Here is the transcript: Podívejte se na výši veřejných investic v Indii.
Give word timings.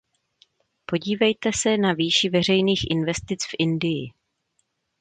Podívejte 0.85 1.51
se 1.53 1.77
na 1.77 1.93
výši 1.93 2.29
veřejných 2.29 2.81
investic 2.91 3.43
v 3.43 3.55
Indii. 3.59 4.07